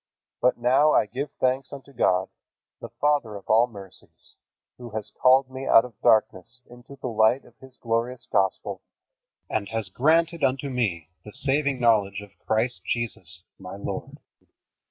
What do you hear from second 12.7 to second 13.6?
Jesus,